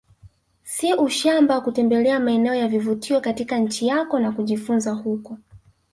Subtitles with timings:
[0.63, 5.37] Si ushamba kutembelea maeneo ya vivutio katika nchi yako na kujifunza huko